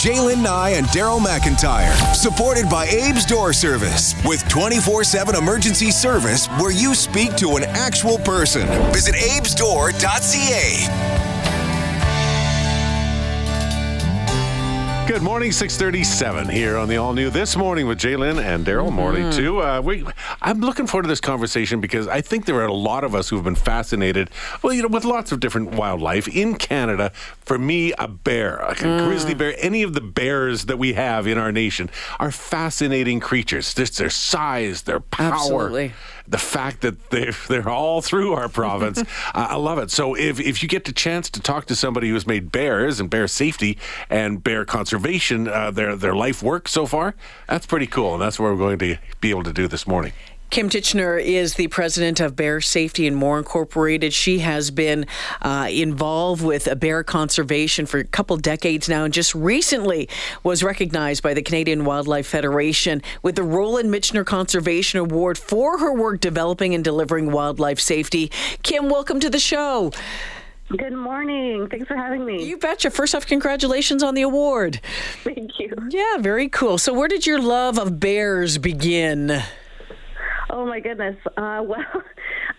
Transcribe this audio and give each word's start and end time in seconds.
Jaylen 0.00 0.42
Nye 0.42 0.70
and 0.70 0.86
Daryl 0.86 1.20
McIntyre. 1.20 1.92
Supported 2.14 2.70
by 2.70 2.86
Abe's 2.86 3.26
Door 3.26 3.52
Service 3.52 4.14
with 4.24 4.48
24 4.48 5.04
7 5.04 5.36
emergency 5.36 5.90
service 5.90 6.46
where 6.58 6.72
you 6.72 6.94
speak 6.94 7.36
to 7.36 7.56
an 7.56 7.64
actual 7.64 8.18
person. 8.20 8.66
Visit 8.94 9.16
abesdoor.ca. 9.16 11.29
Good 15.10 15.22
morning, 15.22 15.50
637 15.50 16.48
here 16.50 16.76
on 16.76 16.86
the 16.86 16.96
all 16.98 17.12
new 17.14 17.30
This 17.30 17.56
Morning 17.56 17.88
with 17.88 17.98
Jaylen 17.98 18.40
and 18.40 18.64
Daryl. 18.64 18.86
Mm-hmm. 18.86 18.94
Morning, 18.94 19.30
too. 19.32 19.60
Uh, 19.60 19.80
we, 19.80 20.04
I'm 20.40 20.60
looking 20.60 20.86
forward 20.86 21.02
to 21.02 21.08
this 21.08 21.20
conversation 21.20 21.80
because 21.80 22.06
I 22.06 22.20
think 22.20 22.44
there 22.44 22.54
are 22.60 22.66
a 22.66 22.72
lot 22.72 23.02
of 23.02 23.12
us 23.12 23.28
who 23.28 23.34
have 23.34 23.44
been 23.44 23.56
fascinated, 23.56 24.30
well, 24.62 24.72
you 24.72 24.82
know, 24.82 24.88
with 24.88 25.04
lots 25.04 25.32
of 25.32 25.40
different 25.40 25.72
wildlife. 25.72 26.28
In 26.28 26.54
Canada, 26.54 27.10
for 27.40 27.58
me, 27.58 27.92
a 27.98 28.06
bear, 28.06 28.58
a 28.58 28.76
Mm. 28.76 29.04
grizzly 29.04 29.34
bear, 29.34 29.52
any 29.58 29.82
of 29.82 29.94
the 29.94 30.00
bears 30.00 30.66
that 30.66 30.78
we 30.78 30.92
have 30.92 31.26
in 31.26 31.38
our 31.38 31.50
nation 31.50 31.90
are 32.20 32.30
fascinating 32.30 33.18
creatures. 33.18 33.74
Just 33.74 33.98
their 33.98 34.10
size, 34.10 34.82
their 34.82 35.00
power. 35.00 35.32
Absolutely. 35.34 35.92
The 36.30 36.38
fact 36.38 36.80
that 36.82 37.10
they're, 37.10 37.34
they're 37.48 37.68
all 37.68 38.00
through 38.00 38.32
our 38.32 38.48
province. 38.48 38.98
uh, 39.00 39.04
I 39.34 39.56
love 39.56 39.78
it. 39.78 39.90
So 39.90 40.14
if, 40.14 40.40
if 40.40 40.62
you 40.62 40.68
get 40.68 40.84
the 40.84 40.92
chance 40.92 41.28
to 41.30 41.40
talk 41.40 41.66
to 41.66 41.76
somebody 41.76 42.08
who's 42.08 42.26
made 42.26 42.50
bears 42.50 43.00
and 43.00 43.10
bear 43.10 43.28
safety 43.28 43.78
and 44.08 44.42
bear 44.42 44.64
conservation 44.64 45.48
uh, 45.48 45.70
their, 45.70 45.96
their 45.96 46.14
life 46.14 46.42
work 46.42 46.68
so 46.68 46.86
far, 46.86 47.14
that's 47.48 47.66
pretty 47.66 47.86
cool. 47.86 48.14
And 48.14 48.22
that's 48.22 48.38
what 48.38 48.52
we're 48.52 48.56
going 48.56 48.78
to 48.78 48.98
be 49.20 49.30
able 49.30 49.44
to 49.44 49.52
do 49.52 49.68
this 49.68 49.86
morning. 49.86 50.12
Kim 50.50 50.68
Titchener 50.68 51.22
is 51.22 51.54
the 51.54 51.68
president 51.68 52.18
of 52.18 52.34
Bear 52.34 52.60
Safety 52.60 53.06
and 53.06 53.16
More 53.16 53.38
Incorporated. 53.38 54.12
She 54.12 54.40
has 54.40 54.72
been 54.72 55.06
uh, 55.42 55.68
involved 55.70 56.42
with 56.42 56.68
bear 56.80 57.04
conservation 57.04 57.86
for 57.86 57.98
a 57.98 58.04
couple 58.04 58.36
decades 58.36 58.88
now, 58.88 59.04
and 59.04 59.14
just 59.14 59.32
recently 59.32 60.08
was 60.42 60.64
recognized 60.64 61.22
by 61.22 61.34
the 61.34 61.42
Canadian 61.42 61.84
Wildlife 61.84 62.26
Federation 62.26 63.00
with 63.22 63.36
the 63.36 63.44
Roland 63.44 63.94
Michener 63.94 64.26
Conservation 64.26 64.98
Award 64.98 65.38
for 65.38 65.78
her 65.78 65.92
work 65.92 66.20
developing 66.20 66.74
and 66.74 66.82
delivering 66.82 67.30
wildlife 67.30 67.78
safety. 67.78 68.32
Kim, 68.64 68.88
welcome 68.88 69.20
to 69.20 69.30
the 69.30 69.38
show. 69.38 69.92
Good 70.76 70.92
morning. 70.92 71.68
Thanks 71.68 71.86
for 71.86 71.96
having 71.96 72.24
me. 72.24 72.44
You 72.44 72.56
betcha. 72.56 72.90
First 72.90 73.14
off, 73.14 73.24
congratulations 73.24 74.02
on 74.02 74.14
the 74.14 74.22
award. 74.22 74.80
Thank 75.22 75.60
you. 75.60 75.72
Yeah, 75.90 76.16
very 76.18 76.48
cool. 76.48 76.76
So, 76.76 76.92
where 76.92 77.08
did 77.08 77.24
your 77.24 77.40
love 77.40 77.78
of 77.78 78.00
bears 78.00 78.58
begin? 78.58 79.42
Oh 80.52 80.66
my 80.66 80.80
goodness. 80.80 81.16
Uh, 81.36 81.62
well, 81.64 82.02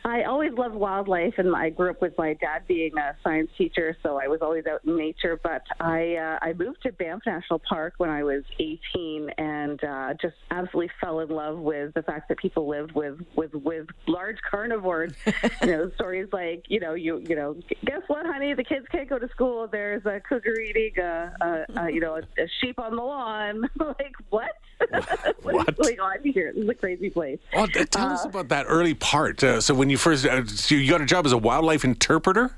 I 0.05 0.23
always 0.23 0.51
loved 0.53 0.75
wildlife, 0.75 1.33
and 1.37 1.55
I 1.55 1.69
grew 1.69 1.91
up 1.91 2.01
with 2.01 2.13
my 2.17 2.33
dad 2.33 2.63
being 2.67 2.97
a 2.97 3.15
science 3.23 3.49
teacher, 3.57 3.95
so 4.01 4.17
I 4.17 4.27
was 4.27 4.39
always 4.41 4.65
out 4.65 4.81
in 4.85 4.97
nature. 4.97 5.39
But 5.41 5.63
I 5.79 6.15
uh, 6.15 6.39
I 6.41 6.53
moved 6.53 6.81
to 6.83 6.91
Banff 6.91 7.23
National 7.25 7.59
Park 7.59 7.95
when 7.97 8.09
I 8.09 8.23
was 8.23 8.43
18, 8.59 9.29
and 9.37 9.83
uh, 9.83 10.13
just 10.21 10.35
absolutely 10.49 10.91
fell 11.01 11.19
in 11.19 11.29
love 11.29 11.59
with 11.59 11.93
the 11.93 12.03
fact 12.03 12.29
that 12.29 12.37
people 12.37 12.67
lived 12.67 12.93
with 12.93 13.19
with 13.35 13.53
with 13.53 13.87
large 14.07 14.37
carnivores. 14.49 15.13
you 15.61 15.67
know, 15.67 15.91
stories 15.95 16.29
like 16.31 16.65
you 16.67 16.79
know 16.79 16.93
you 16.93 17.21
you 17.27 17.35
know 17.35 17.55
guess 17.85 18.01
what, 18.07 18.25
honey, 18.25 18.53
the 18.53 18.63
kids 18.63 18.85
can't 18.91 19.09
go 19.09 19.19
to 19.19 19.27
school. 19.29 19.67
There's 19.71 20.05
a 20.05 20.21
cougar 20.27 20.59
eating 20.59 20.97
a, 20.99 21.33
a, 21.41 21.81
a 21.81 21.91
you 21.91 21.99
know 21.99 22.15
a, 22.15 22.41
a 22.41 22.47
sheep 22.61 22.79
on 22.79 22.95
the 22.95 23.03
lawn. 23.03 23.69
like 23.79 24.15
what? 24.29 24.51
what 25.41 25.55
What? 25.55 25.69
is 25.69 25.75
going 25.87 25.99
on 25.99 26.17
here? 26.23 26.51
This 26.53 26.63
is 26.63 26.69
a 26.69 26.73
crazy 26.73 27.09
place. 27.09 27.39
Oh, 27.53 27.65
tell 27.67 28.07
us 28.09 28.25
about 28.25 28.49
that 28.49 28.65
early 28.67 28.93
part. 28.93 29.43
Uh, 29.43 29.61
so 29.61 29.73
when 29.73 29.89
you 29.89 29.97
first, 29.97 30.25
uh, 30.25 30.45
so 30.45 30.75
you 30.75 30.89
got 30.89 31.01
a 31.01 31.05
job 31.05 31.25
as 31.25 31.31
a 31.31 31.37
wildlife 31.37 31.83
interpreter? 31.83 32.55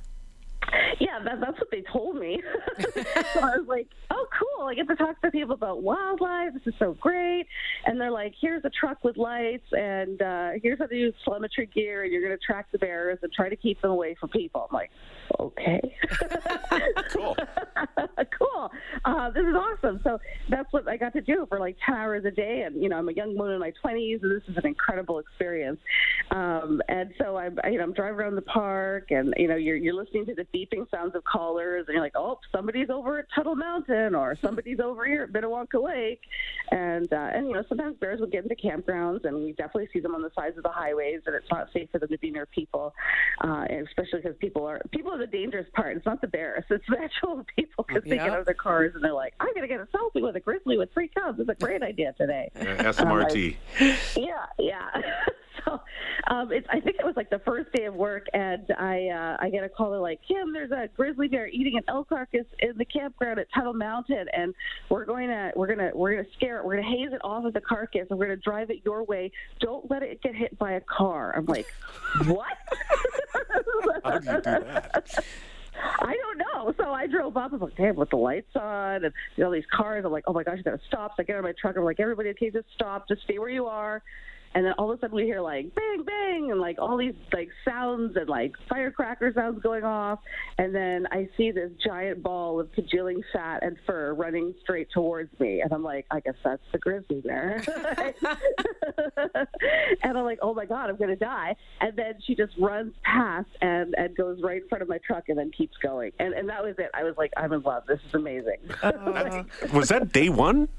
Yeah, 1.00 1.13
that, 1.26 1.40
that's 1.42 1.58
what 1.60 1.70
they 1.72 1.82
told 1.92 2.16
me. 2.16 2.42
so 2.80 3.40
I 3.40 3.58
was 3.58 3.66
like, 3.68 3.88
oh, 4.12 4.26
cool. 4.40 4.68
I 4.68 4.74
get 4.76 4.88
to 4.88 4.96
talk 4.96 5.20
to 5.22 5.32
people 5.32 5.54
about 5.56 5.82
wildlife. 5.84 6.54
This 6.54 6.64
is 6.68 6.74
so 6.80 6.94
great. 7.00 7.46
And 7.86 8.00
they're 8.00 8.12
like, 8.12 8.34
here's 8.40 8.64
a 8.66 8.70
truck 8.70 9.04
with 9.04 9.18
lights, 9.18 9.68
and 9.72 10.22
uh, 10.22 10.50
here's 10.62 10.80
how 10.80 10.86
to 10.88 10.96
use 10.96 11.14
telemetry 11.24 11.68
gear, 11.68 12.04
and 12.04 12.12
you're 12.12 12.22
going 12.22 12.38
to 12.38 12.46
track 12.46 12.68
the 12.72 12.78
bears 12.78 13.20
and 13.22 13.32
try 13.34 13.50
to 13.50 13.56
keep 13.56 13.82
them 13.82 13.92
away 13.92 14.16
from 14.20 14.30
people. 14.30 14.68
I'm 14.70 14.76
like, 14.76 14.92
okay. 15.40 15.82
Cool. 17.14 17.36
cool. 18.38 18.72
Uh, 19.06 19.30
this 19.32 19.44
is 19.44 19.54
awesome. 19.56 20.00
So 20.04 20.18
that's 20.50 20.72
what 20.74 20.88
I 20.88 20.98
got 20.98 21.14
to 21.14 21.22
do 21.22 21.46
for 21.48 21.60
like 21.60 21.78
10 21.86 21.96
hours 21.96 22.26
a 22.26 22.32
day. 22.32 22.64
And, 22.66 22.82
you 22.82 22.90
know, 22.90 22.98
I'm 22.98 23.08
a 23.08 23.14
young 23.14 23.38
woman 23.38 23.54
in 23.54 23.60
my 23.60 23.72
20s, 23.84 24.22
and 24.24 24.32
this 24.32 24.42
is 24.48 24.58
an 24.58 24.66
incredible 24.66 25.20
experience. 25.20 25.80
Um, 26.32 26.82
and 26.90 27.14
so 27.20 27.38
I'm, 27.38 27.60
I- 27.64 27.70
you 27.70 27.78
know, 27.78 27.84
I'm 27.84 27.94
driving 27.94 28.20
around 28.20 28.36
the 28.36 28.42
park, 28.42 29.12
and, 29.12 29.34
you 29.38 29.48
know, 29.48 29.56
you're, 29.56 29.76
you're 29.76 29.94
listening 29.94 30.26
to 30.28 30.34
the 30.36 30.46
beeping 30.56 30.90
sounds 30.90 31.13
of 31.16 31.24
callers, 31.24 31.86
and 31.88 31.94
you're 31.96 32.04
like, 32.04 32.16
oh, 32.16 32.40
somebody's 32.52 32.90
over 32.90 33.20
at 33.20 33.26
Tunnel 33.36 33.56
Mountain, 33.56 34.16
or 34.16 34.36
somebody's 34.42 34.80
over 34.80 35.06
here 35.06 35.24
at 35.24 35.32
Minnewanka 35.32 35.82
Lake. 35.84 36.22
And, 36.72 37.12
uh, 37.12 37.30
and, 37.34 37.48
you 37.48 37.54
know, 37.54 37.64
sometimes 37.70 37.98
bears 37.98 38.20
will 38.20 38.28
get 38.28 38.44
into 38.44 38.56
campgrounds, 38.56 39.26
and 39.26 39.36
we 39.38 39.52
definitely 39.54 39.90
see 39.94 40.00
them 40.00 40.16
on 40.16 40.22
the 40.22 40.32
sides 40.36 40.58
of 40.58 40.64
the 40.64 40.70
highways, 40.70 41.22
and 41.26 41.36
it's 41.36 41.50
not 41.52 41.68
safe 41.74 41.90
for 41.92 42.00
them 42.00 42.10
to 42.10 42.18
be 42.18 42.32
near 42.32 42.46
people, 42.46 42.94
uh, 43.42 43.66
especially 43.88 44.22
because 44.22 44.38
people 44.40 44.66
are, 44.66 44.82
people 44.92 45.12
are 45.12 45.18
the 45.18 45.28
dangerous 45.28 45.68
part. 45.74 45.98
It's 45.98 46.06
not 46.06 46.22
the 46.22 46.28
bears, 46.28 46.64
it's 46.70 46.84
the 46.90 47.00
actual 47.00 47.46
people, 47.56 47.86
because 47.88 48.04
they 48.04 48.18
get 48.18 48.26
Yeah. 48.28 48.34
out 48.34 48.40
of 48.40 48.46
their 48.46 48.54
cars 48.54 48.94
and 48.96 49.04
they're 49.04 49.14
like, 49.14 49.34
I'm 49.40 49.50
going 49.54 49.62
to 49.62 49.68
get 49.68 49.80
a 49.80 49.86
selfie 49.96 50.22
with 50.22 50.36
a 50.36 50.40
grizzly 50.40 50.78
with 50.78 50.92
three 50.94 51.08
cubs. 51.10 51.40
It's 51.40 51.50
a 51.50 51.56
great 51.56 51.84
idea 51.84 52.14
today. 52.18 52.50
SMRT. 52.56 53.56
Yeah, 54.16 54.46
yeah. 54.60 55.02
so 55.66 55.80
um, 56.28 56.52
it's, 56.52 56.68
I 56.70 56.80
think 56.80 56.98
it 57.00 57.06
was 57.06 57.16
like 57.16 57.30
the 57.30 57.40
first 57.40 57.72
day 57.72 57.86
of 57.86 57.94
work, 57.94 58.26
and 58.34 58.66
I 58.78 59.08
uh, 59.08 59.38
I 59.40 59.50
get 59.50 59.64
a 59.64 59.70
call. 59.70 59.92
They're 59.92 60.00
like, 60.00 60.22
Kim, 60.28 60.54
there's 60.54 60.72
a 60.72 60.90
grizzly 60.96 61.28
bear 61.28 61.48
eating 61.48 61.78
an 61.78 61.84
elk 61.88 62.10
carcass 62.10 62.46
in 62.60 62.78
the 62.78 62.86
campground 62.86 63.40
at 63.40 63.48
Tunnel 63.54 63.74
Mountain, 63.74 64.28
and 64.34 64.54
we're 64.90 65.06
going 65.06 65.30
to 65.30 65.52
we're 65.56 65.68
gonna 65.68 65.92
we're 65.94 66.16
gonna 66.16 66.28
scare 66.36 66.60
it. 66.60 66.66
We're 66.66 66.76
gonna 66.76 66.90
haze 66.90 67.12
it 67.12 67.22
off 67.24 67.46
of 67.46 67.54
the 67.54 67.62
carcass, 67.62 68.08
and 68.10 68.20
we're 68.20 68.28
gonna 68.28 68.38
drive 68.38 68.70
it 68.70 68.82
your 68.86 69.04
way. 69.04 69.32
Don't 69.60 69.90
let 69.90 70.04
it 70.04 70.22
get 70.22 70.36
hit 70.36 70.58
by 70.58 70.74
a 70.74 70.82
car. 70.82 71.34
I'm 71.36 71.46
like, 71.46 71.68
what? 72.26 72.58
How 74.04 74.20
do 74.20 74.26
you 74.26 74.36
do 74.36 74.42
that? 74.42 75.24
I 76.00 76.16
don't 76.16 76.38
know. 76.38 76.74
So 76.78 76.92
I 76.92 77.08
drove 77.08 77.36
up. 77.38 77.52
I 77.52 77.56
was 77.56 77.62
like, 77.62 77.76
damn, 77.76 77.96
with 77.96 78.10
the 78.10 78.18
lights 78.18 78.56
on 78.56 79.06
and 79.06 79.14
you 79.36 79.44
know, 79.44 79.48
all 79.48 79.52
these 79.52 79.64
cars. 79.72 80.06
I'm 80.06 80.12
like, 80.12 80.26
oh 80.28 80.34
my 80.34 80.44
gosh, 80.44 80.58
you 80.58 80.64
gotta 80.64 80.80
stop. 80.88 81.12
So 81.12 81.22
I 81.22 81.24
get 81.24 81.34
out 81.34 81.40
of 81.40 81.46
my 81.46 81.54
truck. 81.60 81.76
I'm 81.78 81.84
like, 81.84 82.00
everybody, 82.00 82.30
okay, 82.30 82.52
just 82.52 82.68
stop. 82.74 83.08
Just 83.08 83.24
stay 83.24 83.40
where 83.40 83.50
you 83.50 83.66
are. 83.66 84.04
And 84.56 84.66
then 84.66 84.74
all 84.78 84.92
of 84.92 84.98
a 84.98 85.02
sudden 85.02 85.16
we 85.16 85.24
hear 85.24 85.42
like 85.42 85.74
bang, 85.76 86.04
bang, 86.06 86.52
and 86.52 86.60
like 86.60 86.78
all 86.80 86.98
these 86.98 87.16
like 87.34 87.50
sounds 87.66 88.16
and 88.16 88.30
like 88.30 88.54
firecracker 88.70 89.34
sounds 89.34 89.62
going 89.62 89.84
off. 89.84 90.20
And 90.58 90.74
then 90.74 91.08
I 91.12 91.28
see 91.38 91.52
this 91.52 91.72
giant 91.84 92.24
ball 92.24 92.60
of 92.60 92.72
congealing 92.74 93.22
fat 93.32 93.64
and 93.64 93.78
fur 93.86 94.14
running 94.14 94.54
straight 94.62 94.90
towards 94.92 95.38
me. 95.40 95.62
And 95.62 95.74
I'm 95.74 95.84
like, 95.84 96.06
I 96.12 96.20
guess 96.20 96.36
that's 96.44 96.62
the 96.72 96.78
grizzly 96.78 97.22
bear. 97.22 97.64
and 100.04 100.18
I'm 100.18 100.24
like, 100.24 100.40
oh 100.42 100.54
my 100.54 100.66
God, 100.66 100.90
I'm 100.90 100.98
going 100.98 101.10
to 101.10 101.16
die. 101.16 101.56
And 101.82 101.96
then 101.98 102.16
she 102.26 102.36
just 102.36 102.54
runs 102.60 102.94
past 103.04 103.50
and, 103.62 103.96
and 103.98 104.16
goes 104.16 104.42
right 104.42 104.62
in 104.62 104.68
front 104.68 104.82
of 104.82 104.90
my 104.90 105.00
truck 105.00 105.30
and 105.30 105.38
then 105.38 105.52
keeps 105.52 105.78
going. 105.78 106.12
And, 106.20 106.34
and 106.34 106.50
that 106.50 106.64
was 106.64 106.76
it. 106.78 106.90
I 106.94 107.04
was 107.04 107.16
like, 107.18 107.32
I'm 107.38 107.54
in 107.54 107.62
love. 107.62 107.84
This 107.88 108.00
is 108.08 108.14
amazing. 108.14 108.60
Was 109.74 109.90
that 109.90 110.12
day 110.12 110.30
one? 110.30 110.70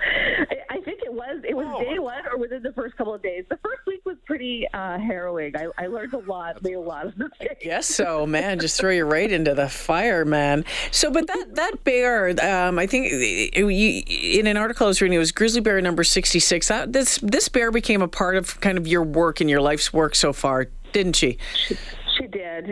I 0.00 0.56
I 0.68 0.80
think 0.80 1.00
it 1.02 1.12
was. 1.12 1.40
It 1.42 1.56
was 1.56 1.66
day 1.84 1.98
one 1.98 2.26
or 2.30 2.38
within 2.38 2.62
the 2.62 2.72
first 2.72 2.96
couple 2.96 3.14
of 3.14 3.22
days. 3.22 3.44
The 3.48 3.56
first 3.58 3.80
week 3.86 4.02
was 4.04 4.16
pretty 4.26 4.66
uh, 4.74 4.98
harrowing. 4.98 5.56
I, 5.56 5.68
I 5.78 5.86
learned 5.86 6.12
a 6.12 6.18
lot, 6.18 6.62
made 6.62 6.74
a 6.74 6.80
lot 6.80 7.06
of 7.06 7.16
mistakes. 7.16 7.64
Yes, 7.64 7.86
so 7.86 8.26
man, 8.26 8.58
just 8.58 8.78
throw 8.78 8.90
you 8.90 9.04
right 9.04 9.30
into 9.30 9.54
the 9.54 9.68
fire, 9.68 10.24
man. 10.24 10.64
So, 10.90 11.10
but 11.10 11.26
that 11.26 11.54
that 11.54 11.84
bear, 11.84 12.28
um, 12.42 12.78
I 12.78 12.86
think 12.86 13.10
in 13.10 14.46
an 14.46 14.56
article 14.56 14.86
I 14.86 14.88
was 14.88 15.00
reading, 15.00 15.16
it 15.16 15.18
was 15.18 15.32
grizzly 15.32 15.60
bear 15.60 15.80
number 15.80 16.04
sixty 16.04 16.40
six. 16.40 16.68
That 16.68 16.92
this 16.92 17.18
this 17.22 17.48
bear 17.48 17.70
became 17.70 18.02
a 18.02 18.08
part 18.08 18.36
of 18.36 18.60
kind 18.60 18.76
of 18.76 18.86
your 18.86 19.02
work 19.02 19.40
and 19.40 19.48
your 19.48 19.60
life's 19.60 19.92
work 19.92 20.14
so 20.14 20.32
far, 20.32 20.66
didn't 20.92 21.16
she? 21.16 21.38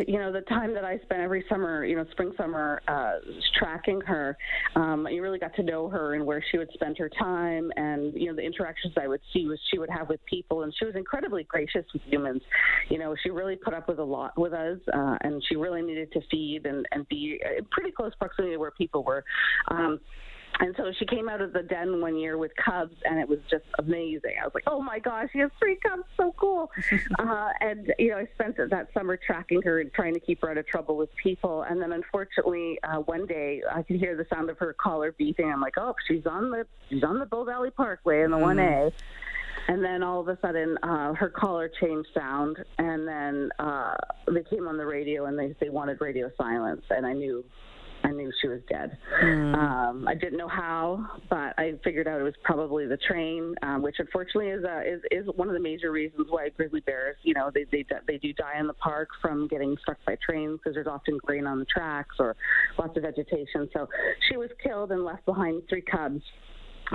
You 0.07 0.19
know, 0.19 0.33
the 0.33 0.43
time 0.43 0.75
that 0.75 0.85
I 0.85 0.99
spent 0.99 1.21
every 1.21 1.45
summer, 1.49 1.85
you 1.85 1.97
know, 1.97 2.05
spring, 2.13 2.33
summer, 2.37 2.81
uh, 2.89 3.15
tracking 3.59 4.01
her, 4.03 4.37
um, 4.77 5.07
you 5.11 5.23
really 5.23 5.39
got 5.39 5.55
to 5.57 5.63
know 5.63 5.89
her 5.89 6.15
and 6.15 6.25
where 6.25 6.45
she 6.51 6.59
would 6.59 6.71
spend 6.75 6.99
her 6.99 7.09
time 7.09 7.71
and, 7.77 8.13
you 8.15 8.27
know, 8.29 8.37
the 8.37 8.43
interactions 8.43 8.95
I 9.01 9.09
would 9.09 9.21
see 9.33 9.47
was 9.47 9.59
she 9.71 9.79
would 9.79 9.91
have 9.91 10.09
with 10.09 10.25
people. 10.27 10.63
And 10.63 10.73
she 10.79 10.85
was 10.85 10.95
incredibly 10.95 11.45
gracious 11.45 11.85
with 11.93 12.03
humans. 12.07 12.43
You 12.89 12.99
know, 12.99 13.15
she 13.23 13.31
really 13.31 13.57
put 13.57 13.75
up 13.75 13.89
with 13.89 13.99
a 13.99 14.05
lot 14.05 14.39
with 14.39 14.53
us 14.53 14.79
uh, 14.93 15.17
and 15.23 15.43
she 15.49 15.57
really 15.57 15.83
needed 15.83 16.13
to 16.13 16.21
feed 16.31 16.67
and, 16.67 16.87
and 16.93 17.09
be 17.09 17.41
in 17.59 17.65
pretty 17.71 17.91
close 17.91 18.13
proximity 18.17 18.55
to 18.55 18.59
where 18.59 18.73
people 18.73 19.05
were. 19.05 19.25
Um, 19.69 20.01
and 20.61 20.75
so 20.77 20.93
she 20.99 21.07
came 21.07 21.29
out 21.29 21.41
of 21.41 21.53
the 21.53 21.63
den 21.63 22.01
one 22.01 22.17
year 22.17 22.39
with 22.39 22.53
cubs, 22.57 22.95
and 23.05 23.19
it 23.19 23.29
was 23.29 23.41
just 23.51 23.65
amazing. 23.79 24.35
I 24.41 24.45
was 24.45 24.55
like, 24.55 24.65
"Oh 24.67 24.81
my 24.81 24.99
gosh, 24.99 25.29
she 25.33 25.41
has 25.41 25.51
three 25.59 25.77
cubs! 25.77 26.05
So 26.17 26.35
cool!" 26.37 26.71
uh, 27.19 27.49
and 27.61 27.93
you 27.99 28.11
know, 28.11 28.19
I 28.19 28.29
spent 28.35 28.57
that 28.57 28.89
summer 28.95 29.17
tracking 29.17 29.63
her 29.63 29.81
and 29.81 29.93
trying 29.93 30.15
to 30.15 30.21
keep 30.21 30.43
her 30.43 30.51
out 30.51 30.59
of 30.59 30.67
trouble 30.67 30.97
with 30.97 31.15
people. 31.17 31.63
And 31.63 31.83
then, 31.83 31.93
unfortunately, 31.93 32.79
uh, 32.85 33.01
one 33.01 33.27
day 33.27 33.63
I 33.71 33.83
could 33.83 33.97
hear 33.97 34.17
the 34.17 34.27
sound 34.33 34.51
of 34.51 34.59
her 34.59 34.75
collar 34.75 35.15
beeping. 35.19 35.53
I'm 35.53 35.61
like, 35.61 35.77
"Oh, 35.77 35.95
she's 36.07 36.27
on 36.27 36.51
the 36.51 36.67
she's 36.89 37.03
on 37.03 37.19
the 37.19 37.27
Bow 37.27 37.45
Valley 37.45 37.71
Parkway 37.71 38.23
in 38.23 38.31
the 38.31 38.39
one 38.39 38.59
A." 38.59 38.93
And 39.67 39.83
then 39.83 40.03
all 40.03 40.21
of 40.21 40.29
a 40.29 40.39
sudden, 40.43 40.77
uh, 40.83 41.15
her 41.15 41.31
collar 41.31 41.71
changed 41.81 42.09
sound, 42.13 42.59
and 42.79 43.09
then 43.09 43.51
uh, 43.59 43.95
they 44.31 44.43
came 44.43 44.69
on 44.69 44.77
the 44.77 44.85
radio 44.85 45.25
and 45.25 45.39
they 45.39 45.55
they 45.61 45.71
wanted 45.71 46.01
radio 46.01 46.31
silence, 46.37 46.83
and 46.91 47.07
I 47.07 47.13
knew 47.13 47.45
I 48.05 48.11
knew 48.11 48.31
she 48.41 48.49
was 48.49 48.61
dead. 48.69 48.99
Mm. 49.23 49.55
Um, 49.55 50.07
I 50.07 50.15
didn't 50.15 50.37
know 50.37 50.49
how, 50.49 51.07
but 51.31 51.55
I 51.59 51.73
figured 51.83 52.07
out 52.07 52.21
it 52.21 52.25
was 52.25 52.35
probably 52.43 52.87
the 52.87 52.99
train, 52.99 53.55
um, 53.63 53.83
which 53.83 53.97
unfortunately 53.99 54.51
is, 54.51 54.65
uh, 54.65 54.83
is 54.85 55.01
is 55.11 55.27
one 55.37 55.49
of 55.49 55.55
the 55.55 55.61
major 55.61 55.91
reasons 55.91 56.27
why 56.29 56.51
grizzly 56.51 56.81
bears, 56.81 57.17
you 57.23 57.33
know, 57.33 57.51
they 57.53 57.65
they 57.73 57.85
they 58.07 58.19
do 58.19 58.33
die 58.35 58.59
in 58.61 58.67
the 58.67 58.75
park 58.75 59.09
from 59.23 59.49
getting 59.49 59.77
struck 59.81 59.97
by 60.07 60.17
trains 60.25 60.59
because 60.59 60.75
there's 60.75 60.87
often 60.87 61.19
grain 61.25 61.47
on 61.47 61.59
the 61.59 61.65
tracks 61.65 62.17
or 62.19 62.37
lots 62.79 62.97
of 62.97 63.03
vegetation. 63.05 63.69
So 63.73 63.89
she 64.29 64.37
was 64.37 64.51
killed 64.63 64.93
and 64.93 65.05
left 65.05 65.25
behind 65.25 65.63
three 65.69 65.83
cubs 65.83 66.23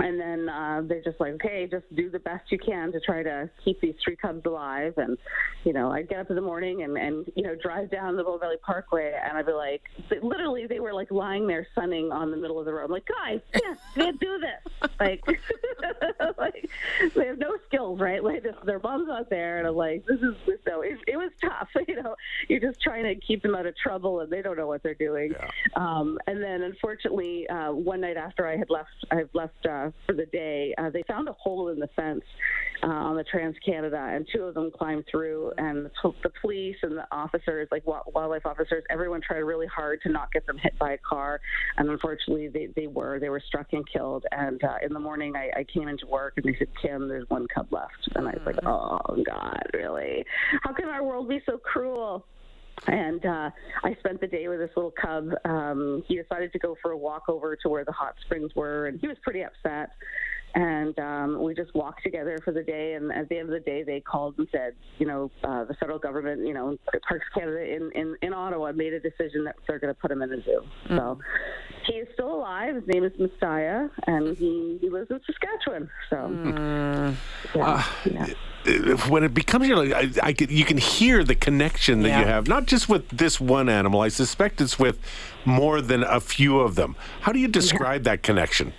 and 0.00 0.20
then 0.20 0.48
uh, 0.48 0.82
they're 0.84 1.02
just 1.02 1.20
like, 1.20 1.34
okay, 1.34 1.68
just 1.70 1.84
do 1.94 2.10
the 2.10 2.18
best 2.18 2.50
you 2.50 2.58
can 2.58 2.92
to 2.92 3.00
try 3.00 3.22
to 3.22 3.50
keep 3.64 3.80
these 3.80 3.94
three 4.02 4.16
cubs 4.16 4.42
alive. 4.46 4.94
And 4.96 5.18
you 5.64 5.72
know, 5.72 5.92
I'd 5.92 6.08
get 6.08 6.18
up 6.18 6.30
in 6.30 6.36
the 6.36 6.42
morning 6.42 6.82
and 6.82 6.96
and 6.96 7.30
you 7.34 7.42
know 7.42 7.54
drive 7.62 7.90
down 7.90 8.16
the 8.16 8.24
Bow 8.24 8.38
Valley 8.38 8.56
Parkway, 8.64 9.12
and 9.22 9.36
I'd 9.36 9.46
be 9.46 9.52
like, 9.52 9.82
literally, 10.22 10.66
they 10.66 10.80
were 10.80 10.92
like 10.92 11.10
lying 11.10 11.46
there 11.46 11.66
sunning 11.74 12.12
on 12.12 12.30
the 12.30 12.36
middle 12.36 12.58
of 12.58 12.66
the 12.66 12.72
road. 12.72 12.86
I'm 12.86 12.90
like, 12.90 13.06
guys, 13.06 13.40
yeah, 13.54 13.74
can't 13.94 14.20
do 14.20 14.38
this. 14.38 14.90
Like, 14.98 15.22
like 16.38 16.68
they 17.14 17.26
have 17.26 17.38
no 17.38 17.56
skills, 17.66 18.00
right? 18.00 18.22
Like 18.22 18.44
their 18.64 18.80
mom's 18.80 19.08
out 19.10 19.30
there, 19.30 19.58
and 19.58 19.66
I'm 19.66 19.76
like, 19.76 20.04
this 20.06 20.20
is 20.20 20.34
so. 20.66 20.82
It, 20.82 20.98
it 21.06 21.16
was 21.16 21.30
tough, 21.40 21.68
you 21.88 21.96
know. 21.96 22.14
You're 22.48 22.60
just 22.60 22.80
trying 22.80 23.04
to 23.04 23.14
keep 23.14 23.42
them 23.42 23.54
out 23.54 23.66
of 23.66 23.76
trouble, 23.76 24.20
and 24.20 24.30
they 24.30 24.42
don't 24.42 24.56
know 24.56 24.66
what 24.66 24.82
they're 24.82 24.94
doing. 24.94 25.32
Yeah. 25.32 25.48
Um, 25.76 26.18
and 26.26 26.42
then, 26.42 26.62
unfortunately, 26.62 27.48
uh, 27.48 27.72
one 27.72 28.00
night 28.00 28.16
after 28.16 28.46
I 28.46 28.56
had 28.56 28.70
left, 28.70 28.90
I 29.10 29.16
had 29.16 29.28
left. 29.34 29.66
Uh, 29.66 29.89
uh, 29.90 30.06
for 30.06 30.14
the 30.14 30.26
day, 30.26 30.74
uh, 30.78 30.90
they 30.90 31.02
found 31.06 31.28
a 31.28 31.32
hole 31.32 31.68
in 31.68 31.78
the 31.78 31.88
fence 31.96 32.22
uh, 32.82 32.86
on 32.86 33.16
the 33.16 33.24
Trans 33.24 33.56
Canada, 33.64 34.10
and 34.12 34.26
two 34.34 34.44
of 34.44 34.54
them 34.54 34.70
climbed 34.70 35.04
through. 35.10 35.52
And 35.58 35.86
the, 35.86 36.12
the 36.22 36.30
police 36.40 36.76
and 36.82 36.96
the 36.96 37.06
officers, 37.12 37.68
like 37.70 37.84
wildlife 37.86 38.46
officers, 38.46 38.84
everyone 38.90 39.20
tried 39.20 39.38
really 39.38 39.66
hard 39.66 40.00
to 40.02 40.08
not 40.08 40.32
get 40.32 40.46
them 40.46 40.58
hit 40.58 40.78
by 40.78 40.92
a 40.92 40.98
car. 40.98 41.40
And 41.76 41.88
unfortunately, 41.88 42.48
they, 42.48 42.68
they 42.76 42.86
were 42.86 43.18
they 43.18 43.28
were 43.28 43.42
struck 43.46 43.72
and 43.72 43.84
killed. 43.90 44.24
And 44.32 44.62
uh, 44.64 44.76
in 44.84 44.92
the 44.92 45.00
morning, 45.00 45.34
I, 45.36 45.60
I 45.60 45.64
came 45.64 45.88
into 45.88 46.06
work 46.06 46.34
and 46.36 46.44
they 46.44 46.58
said, 46.58 46.68
"Kim, 46.80 47.08
there's 47.08 47.28
one 47.28 47.46
cub 47.54 47.72
left." 47.72 48.08
And 48.14 48.28
I 48.28 48.32
was 48.32 48.42
like, 48.46 48.64
"Oh 48.64 48.98
God, 49.24 49.62
really? 49.74 50.24
How 50.62 50.72
can 50.72 50.88
our 50.88 51.02
world 51.02 51.28
be 51.28 51.40
so 51.46 51.58
cruel?" 51.58 52.24
And 52.86 53.24
uh, 53.24 53.50
I 53.84 53.94
spent 53.98 54.20
the 54.20 54.26
day 54.26 54.48
with 54.48 54.58
this 54.58 54.70
little 54.76 54.92
cub. 54.92 55.30
Um, 55.44 56.02
he 56.06 56.16
decided 56.16 56.52
to 56.52 56.58
go 56.58 56.76
for 56.80 56.92
a 56.92 56.96
walk 56.96 57.24
over 57.28 57.56
to 57.56 57.68
where 57.68 57.84
the 57.84 57.92
hot 57.92 58.14
springs 58.24 58.54
were, 58.54 58.86
and 58.86 59.00
he 59.00 59.06
was 59.06 59.16
pretty 59.22 59.42
upset 59.42 59.90
and 60.54 60.98
um, 60.98 61.42
we 61.42 61.54
just 61.54 61.74
walked 61.74 62.02
together 62.02 62.38
for 62.44 62.52
the 62.52 62.62
day. 62.62 62.94
And 62.94 63.12
at 63.12 63.28
the 63.28 63.38
end 63.38 63.48
of 63.48 63.52
the 63.52 63.60
day, 63.60 63.82
they 63.82 64.00
called 64.00 64.34
and 64.38 64.48
said, 64.50 64.74
you 64.98 65.06
know, 65.06 65.30
uh, 65.44 65.64
the 65.64 65.74
federal 65.74 65.98
government, 65.98 66.46
you 66.46 66.54
know, 66.54 66.76
Parks 67.06 67.26
Canada 67.34 67.62
in, 67.62 67.90
in, 67.92 68.16
in 68.22 68.32
Ottawa 68.32 68.72
made 68.72 68.92
a 68.92 69.00
decision 69.00 69.44
that 69.44 69.56
they're 69.66 69.78
going 69.78 69.94
to 69.94 70.00
put 70.00 70.10
him 70.10 70.22
in 70.22 70.32
a 70.32 70.42
zoo. 70.42 70.62
Mm-hmm. 70.84 70.96
So 70.96 71.18
he 71.86 71.94
is 71.94 72.08
still 72.14 72.34
alive. 72.34 72.74
His 72.74 72.86
name 72.86 73.04
is 73.04 73.12
Messiah, 73.18 73.88
and 74.06 74.36
he, 74.36 74.78
he 74.80 74.90
lives 74.90 75.10
in 75.10 75.20
Saskatchewan. 75.26 75.88
So 76.08 76.16
mm. 76.16 77.16
yeah, 77.54 77.64
uh, 77.64 77.84
yeah. 78.04 79.08
when 79.08 79.24
it 79.24 79.34
becomes 79.34 79.66
your, 79.68 79.78
I, 79.94 80.10
I, 80.22 80.34
you 80.38 80.64
can 80.64 80.78
hear 80.78 81.24
the 81.24 81.34
connection 81.34 82.02
that 82.02 82.08
yeah. 82.08 82.20
you 82.20 82.26
have, 82.26 82.48
not 82.48 82.66
just 82.66 82.88
with 82.88 83.08
this 83.08 83.40
one 83.40 83.68
animal. 83.68 84.00
I 84.00 84.08
suspect 84.08 84.60
it's 84.60 84.78
with 84.78 84.98
more 85.44 85.80
than 85.80 86.02
a 86.02 86.20
few 86.20 86.60
of 86.60 86.74
them. 86.74 86.96
How 87.20 87.32
do 87.32 87.38
you 87.38 87.48
describe 87.48 88.04
that 88.04 88.22
connection? 88.22 88.72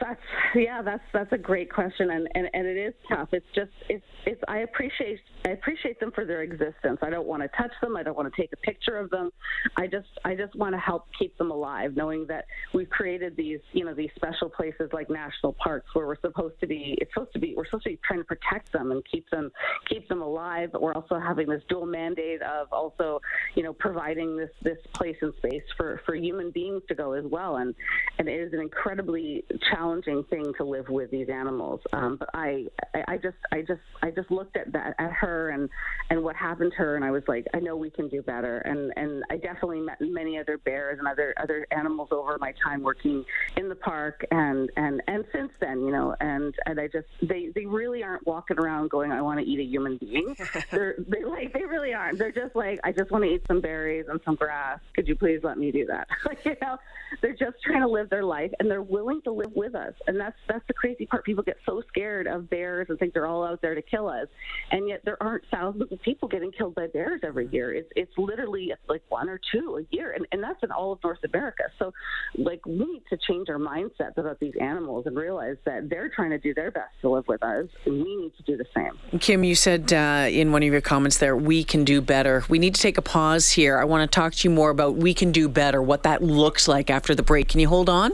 That's 0.00 0.20
yeah, 0.56 0.82
that's 0.82 1.02
that's 1.12 1.32
a 1.32 1.38
great 1.38 1.72
question, 1.72 2.10
and, 2.10 2.28
and 2.34 2.48
and 2.52 2.66
it 2.66 2.76
is 2.76 2.94
tough. 3.08 3.28
It's 3.32 3.46
just 3.54 3.70
it's 3.88 4.04
it's 4.26 4.40
I 4.48 4.58
appreciate 4.58 5.20
I 5.46 5.50
appreciate 5.50 5.98
them 5.98 6.10
for 6.14 6.24
their 6.24 6.42
existence. 6.42 6.98
I 7.02 7.10
don't 7.10 7.26
want 7.26 7.42
to 7.42 7.48
touch 7.56 7.72
them. 7.80 7.96
I 7.96 8.02
don't 8.02 8.16
want 8.16 8.32
to 8.32 8.40
take 8.40 8.52
a 8.52 8.56
picture 8.56 8.98
of 8.98 9.08
them. 9.10 9.30
I 9.76 9.86
just 9.86 10.08
I 10.24 10.34
just 10.34 10.54
want 10.54 10.74
to 10.74 10.78
help 10.78 11.06
keep 11.18 11.36
them 11.38 11.50
alive, 11.50 11.96
knowing 11.96 12.26
that 12.28 12.46
we've 12.74 12.90
created 12.90 13.36
these 13.36 13.60
you 13.72 13.84
know 13.84 13.94
these 13.94 14.10
special 14.14 14.50
places 14.50 14.90
like 14.92 15.08
national 15.08 15.54
parks 15.54 15.86
where 15.94 16.06
we're 16.06 16.20
supposed 16.20 16.60
to 16.60 16.66
be. 16.66 16.98
It's 17.00 17.12
supposed 17.14 17.32
to 17.32 17.38
be 17.38 17.54
we're 17.56 17.66
supposed 17.66 17.84
to 17.84 17.90
be 17.90 18.00
trying 18.06 18.20
to 18.20 18.26
protect 18.26 18.72
them 18.72 18.92
and 18.92 19.02
keep 19.10 19.28
them 19.30 19.50
keep 19.88 20.08
them 20.08 20.20
alive. 20.20 20.70
But 20.72 20.82
we're 20.82 20.94
also 20.94 21.18
having 21.18 21.48
this 21.48 21.62
dual 21.68 21.86
mandate 21.86 22.42
of 22.42 22.68
also 22.72 23.20
you 23.54 23.62
know 23.62 23.72
providing 23.72 24.36
this 24.36 24.50
this 24.62 24.78
place 24.92 25.16
and 25.22 25.32
space 25.38 25.64
for 25.76 26.02
for 26.04 26.14
human 26.14 26.50
beings 26.50 26.82
to 26.88 26.94
go 26.94 27.12
as 27.12 27.24
well. 27.24 27.56
And 27.56 27.74
and 28.18 28.28
it 28.28 28.38
is 28.38 28.52
an 28.52 28.60
incredibly 28.60 29.44
challenging 29.70 30.24
thing 30.24 30.41
to 30.58 30.64
live 30.64 30.88
with 30.88 31.10
these 31.10 31.28
animals. 31.28 31.80
Um, 31.92 32.16
but 32.16 32.28
I, 32.34 32.66
I 32.94 33.04
I 33.08 33.16
just 33.16 33.36
I 33.52 33.60
just 33.62 33.80
I 34.02 34.10
just 34.10 34.30
looked 34.30 34.56
at 34.56 34.72
that 34.72 34.94
at 34.98 35.12
her 35.12 35.32
her 35.32 35.50
and 35.50 35.68
and 36.10 36.22
what 36.22 36.36
happened 36.36 36.72
to 36.72 36.78
her 36.78 36.96
and 36.96 37.04
I 37.04 37.10
was 37.10 37.22
like 37.26 37.46
I 37.54 37.60
know 37.60 37.76
we 37.76 37.90
can 37.90 38.08
do 38.08 38.22
better. 38.22 38.58
And 38.58 38.92
and 38.96 39.24
I 39.30 39.36
definitely 39.36 39.80
met 39.80 39.98
many 40.00 40.38
other 40.38 40.58
bears 40.58 40.98
and 40.98 41.08
other 41.08 41.34
other 41.40 41.66
animals 41.70 42.08
over 42.10 42.36
my 42.38 42.52
time 42.62 42.82
working 42.82 43.24
in 43.56 43.68
the 43.68 43.74
park 43.74 44.24
and 44.30 44.70
and 44.76 45.02
and 45.06 45.24
since 45.32 45.52
then 45.60 45.80
you 45.80 45.92
know 45.92 46.14
and 46.20 46.54
and 46.66 46.78
I 46.78 46.88
just 46.88 47.06
they 47.22 47.48
they 47.54 47.66
really 47.66 48.02
aren't 48.02 48.26
walking 48.26 48.58
around 48.58 48.90
going 48.90 49.12
I 49.12 49.22
want 49.22 49.40
to 49.40 49.46
eat 49.46 49.60
a 49.60 49.64
human 49.64 49.96
being. 49.96 50.36
They're 50.70 50.96
they 51.08 51.24
like 51.24 51.52
they 51.52 51.64
really 51.64 51.94
aren't. 51.94 52.18
They're 52.18 52.32
just 52.32 52.54
like 52.54 52.80
I 52.84 52.92
just 52.92 53.10
want 53.10 53.24
to 53.24 53.30
eat 53.30 53.42
some 53.48 53.60
berries 53.60 54.06
and 54.08 54.20
some 54.24 54.34
grass. 54.34 54.80
Could 54.94 55.08
you 55.08 55.16
please 55.16 55.40
let 55.42 55.58
me 55.58 55.70
do 55.70 55.86
that? 55.86 56.08
You 56.44 56.56
know? 56.60 56.76
They're 57.20 57.36
just 57.36 57.62
trying 57.64 57.82
to 57.82 57.88
live 57.88 58.10
their 58.10 58.24
life 58.24 58.50
and 58.58 58.70
they're 58.70 58.82
willing 58.82 59.20
to 59.22 59.32
live 59.32 59.52
with 59.54 59.74
us. 59.74 59.92
And 60.06 60.18
that's 60.18 60.31
that's 60.48 60.66
the 60.66 60.74
crazy 60.74 61.06
part 61.06 61.24
people 61.24 61.42
get 61.42 61.56
so 61.66 61.82
scared 61.88 62.26
of 62.26 62.48
bears 62.50 62.86
and 62.88 62.98
think 62.98 63.14
they're 63.14 63.26
all 63.26 63.44
out 63.44 63.60
there 63.62 63.74
to 63.74 63.82
kill 63.82 64.08
us 64.08 64.28
and 64.70 64.88
yet 64.88 65.02
there 65.04 65.22
aren't 65.22 65.44
thousands 65.50 65.92
of 65.92 66.00
people 66.02 66.28
getting 66.28 66.50
killed 66.50 66.74
by 66.74 66.86
bears 66.86 67.20
every 67.22 67.48
year. 67.48 67.72
It's 67.74 67.88
it's 67.96 68.12
literally 68.16 68.72
like 68.88 69.02
one 69.08 69.28
or 69.28 69.40
two 69.52 69.78
a 69.80 69.94
year, 69.94 70.12
and, 70.12 70.26
and 70.32 70.42
that's 70.42 70.62
in 70.62 70.70
all 70.70 70.92
of 70.92 70.98
North 71.04 71.18
America. 71.24 71.64
So, 71.78 71.92
like, 72.36 72.64
we 72.66 72.78
need 72.78 73.02
to 73.10 73.18
change 73.28 73.48
our 73.48 73.58
mindsets 73.58 74.16
about 74.16 74.40
these 74.40 74.54
animals 74.60 75.06
and 75.06 75.16
realize 75.16 75.56
that 75.64 75.88
they're 75.88 76.08
trying 76.08 76.30
to 76.30 76.38
do 76.38 76.54
their 76.54 76.70
best 76.70 76.92
to 77.02 77.10
live 77.10 77.28
with 77.28 77.42
us, 77.42 77.66
and 77.84 78.02
we 78.02 78.16
need 78.16 78.32
to 78.36 78.42
do 78.44 78.56
the 78.56 78.66
same. 78.74 79.20
Kim, 79.20 79.44
you 79.44 79.54
said 79.54 79.92
uh, 79.92 80.26
in 80.30 80.52
one 80.52 80.62
of 80.62 80.72
your 80.72 80.80
comments 80.80 81.18
there, 81.18 81.36
we 81.36 81.64
can 81.64 81.84
do 81.84 82.00
better. 82.00 82.44
We 82.48 82.58
need 82.58 82.74
to 82.74 82.80
take 82.80 82.98
a 82.98 83.02
pause 83.02 83.50
here. 83.50 83.78
I 83.78 83.84
want 83.84 84.10
to 84.10 84.14
talk 84.14 84.34
to 84.34 84.48
you 84.48 84.54
more 84.54 84.70
about 84.70 84.96
we 84.96 85.14
can 85.14 85.32
do 85.32 85.48
better, 85.48 85.82
what 85.82 86.02
that 86.04 86.22
looks 86.22 86.66
like 86.68 86.90
after 86.90 87.14
the 87.14 87.22
break. 87.22 87.48
Can 87.48 87.60
you 87.60 87.68
hold 87.68 87.88
on? 87.88 88.12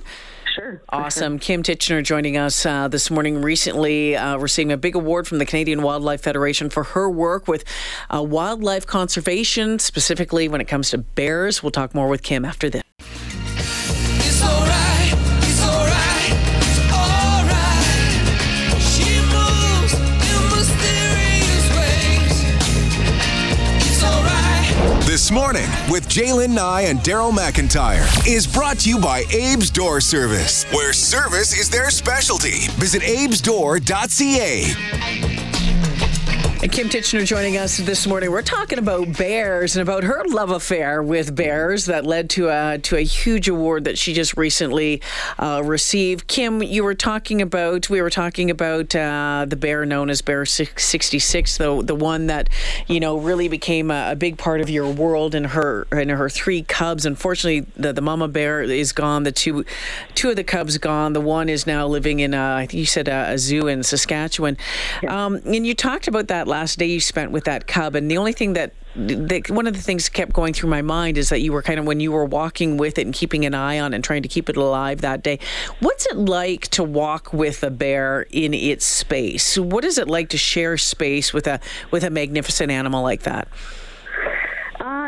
Sure. 0.59 0.83
Awesome. 0.89 1.39
Sure. 1.39 1.47
Kim 1.47 1.63
Titchener 1.63 2.03
joining 2.03 2.37
us 2.37 2.67
uh, 2.67 2.89
this 2.89 3.11
morning, 3.11 3.43
recently 3.43 4.17
uh, 4.17 4.37
receiving 4.39 4.73
a 4.73 4.77
big 4.77 4.97
award 4.97 5.29
from 5.29 5.39
the 5.39 5.47
Canadian 5.47 5.83
Wildlife 5.83 6.21
Federation 6.21 6.69
for 6.69 6.83
her 6.85 7.09
work 7.09 7.47
with 7.47 7.65
uh, 8.11 8.23
wildlife 8.23 8.87
conservation, 8.87 9.79
specifically 9.79 10.49
when 10.49 10.61
it 10.61 10.67
comes 10.67 10.91
to 10.91 10.99
bears. 10.99 11.63
We'll 11.63 11.71
talk 11.71 11.95
more 11.95 12.09
with 12.09 12.23
Kim 12.23 12.45
after. 12.45 12.69
This 12.69 12.83
with 25.91 26.07
Jaylen 26.09 26.51
Nye 26.51 26.83
and 26.83 26.99
Daryl 27.01 27.33
McIntyre 27.33 28.05
is 28.27 28.47
brought 28.47 28.81
to 28.81 28.91
you 28.91 28.99
by 28.99 29.21
Abe's 29.33 29.71
Door 29.71 30.03
Service, 30.03 30.65
where 30.73 30.93
service 30.93 31.59
is 31.59 31.71
their 31.71 31.89
specialty. 31.91 32.69
Visit 32.79 33.03
abesdoor.ca. 33.03 35.28
Kim 36.71 36.89
Titchener 36.89 37.25
joining 37.25 37.57
us 37.57 37.79
this 37.79 38.07
morning. 38.07 38.31
We're 38.31 38.43
talking 38.43 38.79
about 38.79 39.17
bears 39.17 39.77
and 39.77 39.89
about 39.89 40.05
her 40.05 40.23
love 40.27 40.51
affair 40.51 41.03
with 41.03 41.35
bears 41.35 41.87
that 41.87 42.05
led 42.05 42.29
to 42.31 42.49
a 42.49 42.79
to 42.79 42.97
a 42.97 43.01
huge 43.01 43.49
award 43.49 43.85
that 43.85 43.97
she 43.97 44.13
just 44.13 44.37
recently 44.37 45.01
uh, 45.39 45.63
received. 45.65 46.27
Kim, 46.27 46.63
you 46.63 46.85
were 46.85 46.95
talking 46.95 47.41
about 47.41 47.89
we 47.89 48.03
were 48.03 48.11
talking 48.11 48.51
about 48.51 48.95
uh, 48.95 49.47
the 49.49 49.57
bear 49.57 49.87
known 49.87 50.11
as 50.11 50.21
Bear 50.21 50.45
66, 50.45 51.57
the 51.57 51.83
the 51.83 51.95
one 51.95 52.27
that 52.27 52.49
you 52.87 53.01
know 53.01 53.19
really 53.19 53.49
became 53.49 53.91
a, 53.91 54.13
a, 54.13 54.17
big 54.17 54.37
part 54.37 54.61
of 54.61 54.69
your 54.69 54.91
world 54.91 55.35
and 55.35 55.47
her 55.47 55.87
and 55.91 56.11
her 56.11 56.29
three 56.29 56.63
cubs. 56.63 57.07
Unfortunately, 57.07 57.61
the, 57.77 57.93
the 57.93 58.03
mama 58.03 58.29
bear 58.29 58.63
is 58.63 58.93
gone. 58.93 59.23
The 59.23 59.33
two 59.33 59.65
two 60.15 60.31
of 60.31 60.37
the 60.37 60.45
cubs 60.45 60.77
gone. 60.79 61.13
The 61.13 61.21
one 61.21 61.49
is 61.49 61.67
now 61.67 61.87
living 61.87 62.21
in 62.21 62.35
a, 62.35 62.55
I 62.57 62.67
think 62.67 62.81
you 62.81 62.87
said 62.87 63.09
a, 63.09 63.33
a 63.33 63.39
zoo 63.39 63.69
in 63.69 63.83
Saskatchewan. 63.83 64.57
Yeah. 65.03 65.27
Um, 65.27 65.37
and 65.47 65.67
you 65.67 65.75
talked 65.75 66.09
about 66.09 66.29
that 66.29 66.49
last 66.49 66.58
day 66.67 66.87
you 66.87 67.01
spent 67.01 67.31
with 67.31 67.45
that 67.45 67.67
cub, 67.67 67.95
and 67.95 68.11
the 68.11 68.19
only 68.19 68.33
thing 68.33 68.55
that 68.55 68.73
that 68.97 69.49
one 69.51 69.67
of 69.67 69.75
the 69.75 69.83
things 69.83 70.07
that 70.07 70.13
kept 70.13 70.33
going 70.33 70.53
through 70.53 70.71
my 70.71 70.83
mind 70.83 71.19
is 71.19 71.29
that 71.29 71.41
you 71.41 71.53
were 71.53 71.63
kind 71.63 71.79
of 71.79 71.87
when 71.87 72.01
you 72.01 72.11
were 72.11 72.25
walking 72.25 72.77
with 72.77 72.99
it 72.99 73.03
and 73.03 73.15
keeping 73.15 73.45
an 73.45 73.55
eye 73.55 73.79
on 73.79 73.93
it 73.93 73.97
and 73.97 74.05
trying 74.05 74.23
to 74.23 74.29
keep 74.29 74.49
it 74.49 74.57
alive 74.57 75.03
that 75.03 75.23
day. 75.23 75.39
What's 75.81 76.07
it 76.07 76.17
like 76.17 76.69
to 76.69 76.83
walk 76.83 77.33
with 77.33 77.63
a 77.63 77.71
bear 77.71 78.27
in 78.31 78.55
its 78.55 78.85
space? 78.85 79.57
What 79.57 79.85
is 79.85 79.99
it 79.99 80.09
like 80.09 80.31
to 80.31 80.39
share 80.39 80.77
space 80.79 81.33
with 81.33 81.47
a 81.47 81.61
with 81.91 82.03
a 82.03 82.11
magnificent 82.11 82.71
animal 82.71 83.03
like 83.03 83.23
that? 83.23 83.49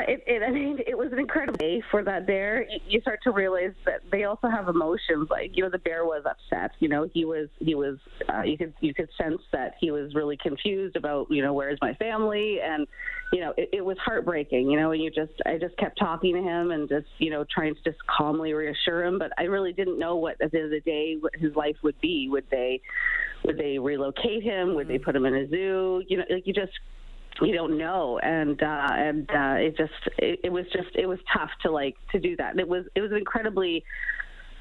It, 0.08 0.24
it, 0.26 0.42
I 0.42 0.50
mean, 0.50 0.78
it 0.86 0.98
was 0.98 1.12
an 1.12 1.18
incredible 1.18 1.56
day 1.56 1.82
for 1.90 2.02
that 2.02 2.26
bear. 2.26 2.66
You 2.88 3.00
start 3.00 3.20
to 3.24 3.30
realize 3.30 3.72
that 3.86 4.00
they 4.10 4.24
also 4.24 4.48
have 4.48 4.68
emotions. 4.68 5.28
Like, 5.30 5.52
you 5.54 5.62
know, 5.62 5.70
the 5.70 5.78
bear 5.78 6.04
was 6.04 6.24
upset. 6.26 6.72
You 6.80 6.88
know, 6.88 7.08
he 7.12 7.24
was, 7.24 7.48
he 7.58 7.74
was, 7.74 7.98
uh, 8.28 8.42
you 8.42 8.58
could, 8.58 8.74
you 8.80 8.92
could 8.92 9.08
sense 9.16 9.40
that 9.52 9.74
he 9.80 9.90
was 9.90 10.14
really 10.14 10.36
confused 10.36 10.96
about, 10.96 11.30
you 11.30 11.42
know, 11.42 11.52
where's 11.52 11.78
my 11.80 11.94
family, 11.94 12.58
and 12.60 12.86
you 13.32 13.40
know, 13.40 13.54
it, 13.56 13.68
it 13.72 13.84
was 13.84 13.96
heartbreaking. 14.04 14.68
You 14.68 14.80
know, 14.80 14.90
and 14.90 15.00
you 15.00 15.10
just, 15.10 15.32
I 15.46 15.56
just 15.56 15.76
kept 15.76 15.98
talking 15.98 16.34
to 16.34 16.42
him 16.42 16.72
and 16.72 16.88
just, 16.88 17.06
you 17.18 17.30
know, 17.30 17.44
trying 17.54 17.74
to 17.76 17.82
just 17.82 17.98
calmly 18.06 18.52
reassure 18.52 19.04
him. 19.04 19.18
But 19.18 19.30
I 19.38 19.44
really 19.44 19.72
didn't 19.72 19.98
know 19.98 20.16
what 20.16 20.40
at 20.40 20.50
the 20.50 20.58
end 20.58 20.66
of 20.66 20.70
the 20.72 20.80
day 20.80 21.16
what 21.20 21.36
his 21.36 21.54
life 21.54 21.76
would 21.84 22.00
be. 22.00 22.28
Would 22.28 22.46
they, 22.50 22.80
would 23.44 23.56
they 23.56 23.78
relocate 23.78 24.42
him? 24.42 24.74
Would 24.74 24.88
they 24.88 24.98
put 24.98 25.14
him 25.14 25.26
in 25.26 25.34
a 25.34 25.48
zoo? 25.48 26.02
You 26.08 26.18
know, 26.18 26.24
like 26.28 26.46
you 26.46 26.52
just 26.52 26.72
you 27.42 27.54
don't 27.54 27.78
know 27.78 28.18
and 28.18 28.62
uh 28.62 28.88
and 28.90 29.30
uh 29.30 29.54
it 29.58 29.76
just 29.76 29.92
it, 30.18 30.40
it 30.44 30.52
was 30.52 30.66
just 30.72 30.94
it 30.94 31.06
was 31.06 31.18
tough 31.32 31.50
to 31.62 31.70
like 31.70 31.96
to 32.12 32.18
do 32.18 32.36
that 32.36 32.50
and 32.50 32.60
it 32.60 32.68
was 32.68 32.84
it 32.94 33.00
was 33.00 33.10
an 33.10 33.16
incredibly 33.16 33.84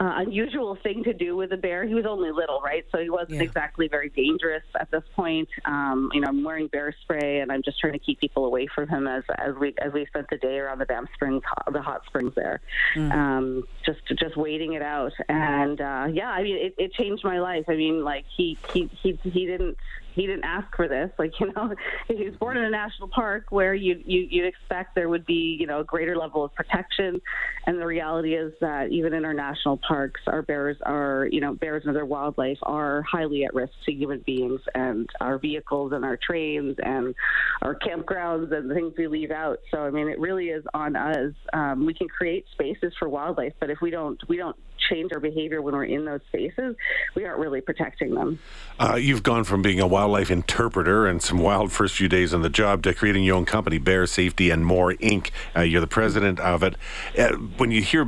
uh, 0.02 0.14
unusual 0.18 0.78
thing 0.82 1.04
to 1.04 1.14
do 1.14 1.36
with 1.36 1.52
a 1.52 1.58
bear. 1.58 1.86
He 1.86 1.94
was 1.94 2.06
only 2.06 2.32
little, 2.32 2.62
right? 2.62 2.86
So 2.92 3.00
he 3.00 3.10
wasn't 3.10 3.38
yeah. 3.38 3.44
exactly 3.44 3.90
very 3.90 4.10
dangerous 4.10 4.64
at 4.80 4.90
this 4.92 5.04
point. 5.14 5.50
Um, 5.66 6.10
you 6.14 6.22
know, 6.22 6.30
I'm 6.30 6.42
wearing 6.44 6.68
bear 6.68 6.96
spray, 7.02 7.42
and 7.42 7.52
I'm 7.52 7.62
just 7.64 7.80
trying 7.80 7.94
to 7.94 8.00
keep 8.00 8.20
people 8.22 8.46
away 8.46 8.68
from 8.74 8.88
him 8.88 9.08
as 9.08 9.24
as 9.38 9.56
we 9.60 9.76
as 9.82 9.92
we 9.92 10.06
spent 10.06 10.28
the 10.30 10.38
day 10.38 10.58
around 10.58 10.80
the 10.80 10.86
Banff 10.86 11.10
Springs, 11.16 11.44
the 11.72 11.82
hot 11.82 12.06
springs 12.06 12.34
there, 12.36 12.62
mm. 12.96 13.12
um, 13.12 13.64
just 13.86 14.00
just 14.18 14.38
waiting 14.38 14.74
it 14.74 14.82
out. 14.82 15.12
And 15.28 15.82
uh, 15.82 16.08
yeah, 16.14 16.30
I 16.30 16.44
mean, 16.44 16.56
it, 16.56 16.76
it 16.78 16.94
changed 16.94 17.26
my 17.26 17.40
life. 17.40 17.66
I 17.68 17.76
mean, 17.76 18.04
like 18.04 18.24
he 18.38 18.58
he 18.72 18.90
he 19.02 19.20
he 19.24 19.46
didn't 19.48 19.76
he 20.20 20.28
didn't 20.28 20.44
ask 20.44 20.68
for 20.76 20.88
this. 20.88 21.10
Like 21.18 21.32
you 21.40 21.52
know, 21.54 21.74
he 22.08 22.26
was 22.26 22.36
born 22.36 22.58
in 22.58 22.64
a 22.64 22.70
national 22.70 23.08
park 23.08 23.46
where 23.50 23.74
you 23.74 24.02
you 24.06 24.28
you'd 24.30 24.46
expect 24.46 24.96
there 24.96 25.10
would 25.10 25.26
be 25.26 25.58
you 25.60 25.66
know 25.66 25.80
a 25.80 25.84
greater 25.84 26.18
level 26.18 26.44
of 26.44 26.54
protection, 26.54 27.22
and 27.66 27.80
the 27.80 27.86
reality 27.86 28.36
is 28.36 28.54
that 28.62 28.90
even 28.92 29.14
in 29.14 29.26
our 29.26 29.34
national 29.34 29.80
parks, 29.88 30.22
our 30.28 30.42
bears 30.42 30.78
are 30.86 31.28
you 31.32 31.40
know 31.40 31.54
bears 31.54 31.84
and 31.86 31.96
other 31.96 32.06
wildlife 32.06 32.58
are 32.64 33.04
highly 33.10 33.46
at 33.46 33.54
risk 33.54 33.74
to 33.86 33.92
human 33.92 34.22
beings 34.26 34.60
and 34.76 35.10
our 35.22 35.38
vehicles 35.38 35.94
and 35.94 36.04
our 36.04 36.18
trains 36.18 36.76
and 36.84 37.16
our 37.62 37.76
campgrounds 37.76 38.52
and 38.54 38.70
the 38.70 38.76
things 38.76 38.94
we 38.98 39.08
leave 39.08 39.32
out. 39.32 39.60
So 39.72 39.80
I 39.80 39.90
mean, 39.90 40.10
it 40.10 40.20
really 40.20 40.50
is 40.50 40.64
on 40.74 40.96
us. 40.96 41.34
Um, 41.54 41.86
we 41.86 41.94
can 41.94 42.10
create 42.10 42.46
spaces 42.52 42.94
for 43.00 43.08
wildlife, 43.08 43.54
but 43.60 43.70
if 43.70 43.80
we 43.82 43.90
don't 43.90 44.20
we 44.28 44.38
don't 44.38 44.58
change 44.90 45.12
our 45.12 45.20
behavior 45.20 45.62
when 45.62 45.74
we're 45.74 45.86
in 45.86 46.06
those 46.06 46.22
spaces, 46.28 46.76
we 47.16 47.26
aren't 47.26 47.40
really 47.40 47.62
protecting 47.62 48.16
them. 48.16 48.40
Uh, 48.80 48.96
you've 48.96 49.24
gone 49.24 49.44
from 49.44 49.62
being 49.62 49.80
a 49.80 49.88
wildlife 49.88 50.32
interpreter 50.32 51.08
and 51.08 51.22
some 51.22 51.40
wild 51.40 51.72
first 51.72 51.96
few 51.96 52.08
days 52.08 52.34
on 52.34 52.42
the 52.42 52.50
job 52.50 52.84
to 52.84 52.94
creating 52.94 53.24
your 53.24 53.36
own 53.36 53.46
company, 53.46 53.78
Bear 53.78 54.06
Safety 54.08 54.50
and 54.50 54.66
More 54.66 54.94
Inc. 54.94 55.32
Uh, 55.56 55.62
you're 55.62 55.82
the 55.82 55.88
president 55.88 56.40
of 56.40 56.64
it. 56.64 56.76
Uh, 57.18 57.36
when 57.58 57.72
you 57.72 57.82
hear 57.82 58.08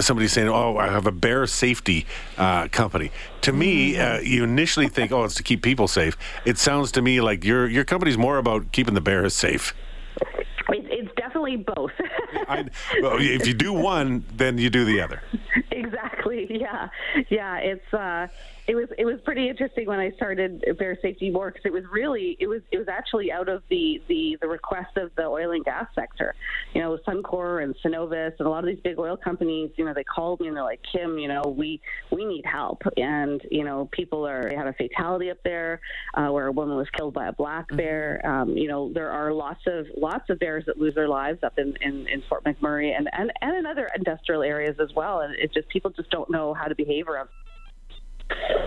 somebody 0.00 0.28
saying, 0.28 0.48
"Oh, 0.48 0.76
I 0.76 0.88
have 0.88 1.06
a 1.06 1.12
bear 1.12 1.46
safety 1.46 2.06
uh, 2.36 2.68
company." 2.68 3.12
To 3.42 3.52
me, 3.52 3.98
uh, 3.98 4.20
you 4.20 4.44
initially 4.44 4.88
think, 4.88 5.12
"Oh, 5.12 5.24
it's 5.24 5.36
to 5.36 5.42
keep 5.42 5.62
people 5.62 5.88
safe." 5.88 6.16
It 6.44 6.58
sounds 6.58 6.92
to 6.92 7.02
me 7.02 7.20
like 7.20 7.44
your 7.44 7.68
your 7.68 7.84
company's 7.84 8.18
more 8.18 8.38
about 8.38 8.72
keeping 8.72 8.94
the 8.94 9.00
bears 9.00 9.34
safe. 9.34 9.74
It's 10.68 11.12
definitely 11.16 11.56
both. 11.56 11.92
I, 12.48 12.64
well, 13.02 13.16
if 13.18 13.46
you 13.46 13.54
do 13.54 13.72
one, 13.72 14.24
then 14.36 14.58
you 14.58 14.70
do 14.70 14.84
the 14.84 15.00
other. 15.00 15.22
Exactly. 15.72 16.46
Yeah. 16.60 16.88
Yeah. 17.28 17.56
It's 17.56 17.94
uh, 17.94 18.28
it 18.70 18.76
was 18.76 18.86
it 18.96 19.04
was 19.04 19.16
pretty 19.24 19.48
interesting 19.48 19.88
when 19.88 19.98
I 19.98 20.12
started 20.12 20.64
Bear 20.78 20.96
Safety 21.02 21.28
More 21.28 21.50
because 21.50 21.64
it 21.64 21.72
was 21.72 21.82
really 21.90 22.36
it 22.38 22.46
was 22.46 22.62
it 22.70 22.78
was 22.78 22.86
actually 22.86 23.32
out 23.32 23.48
of 23.48 23.64
the 23.68 24.00
the 24.06 24.38
the 24.40 24.46
request 24.46 24.96
of 24.96 25.10
the 25.16 25.24
oil 25.24 25.50
and 25.50 25.64
gas 25.64 25.86
sector. 25.92 26.36
You 26.72 26.80
know, 26.80 26.96
Suncor 27.04 27.64
and 27.64 27.74
Cenovus 27.84 28.34
and 28.38 28.46
a 28.46 28.48
lot 28.48 28.62
of 28.62 28.66
these 28.66 28.78
big 28.78 28.96
oil 29.00 29.16
companies. 29.16 29.72
You 29.74 29.86
know, 29.86 29.92
they 29.92 30.04
called 30.04 30.38
me 30.38 30.46
and 30.46 30.56
they're 30.56 30.62
like, 30.62 30.82
Kim, 30.92 31.18
you 31.18 31.26
know, 31.26 31.42
we 31.58 31.80
we 32.12 32.24
need 32.24 32.46
help, 32.46 32.82
and 32.96 33.42
you 33.50 33.64
know, 33.64 33.88
people 33.90 34.24
are 34.24 34.48
they 34.48 34.54
had 34.54 34.68
a 34.68 34.72
fatality 34.74 35.32
up 35.32 35.38
there 35.42 35.80
uh, 36.14 36.28
where 36.28 36.46
a 36.46 36.52
woman 36.52 36.76
was 36.76 36.86
killed 36.96 37.12
by 37.12 37.26
a 37.26 37.32
black 37.32 37.66
mm-hmm. 37.66 37.76
bear. 37.76 38.20
Um, 38.24 38.56
you 38.56 38.68
know, 38.68 38.92
there 38.92 39.10
are 39.10 39.32
lots 39.32 39.62
of 39.66 39.86
lots 39.96 40.30
of 40.30 40.38
bears 40.38 40.64
that 40.66 40.78
lose 40.78 40.94
their 40.94 41.08
lives 41.08 41.40
up 41.42 41.58
in 41.58 41.74
in, 41.80 42.06
in 42.06 42.22
Fort 42.28 42.44
McMurray 42.44 42.96
and, 42.96 43.08
and 43.12 43.32
and 43.42 43.56
in 43.56 43.66
other 43.66 43.88
industrial 43.96 44.44
areas 44.44 44.76
as 44.80 44.94
well. 44.94 45.22
And 45.22 45.34
it's 45.34 45.54
just 45.54 45.68
people 45.70 45.90
just 45.90 46.10
don't 46.10 46.30
know 46.30 46.54
how 46.54 46.66
to 46.66 46.76
behave 46.76 47.08
around 47.08 47.30